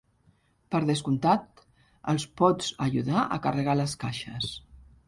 Per 0.75 0.79
descomptat, 0.89 1.61
els 2.15 2.27
pots 2.43 2.73
ajudar 2.87 3.23
a 3.25 3.41
carregar 3.47 3.79
les 3.83 3.97
caixes. 4.07 4.53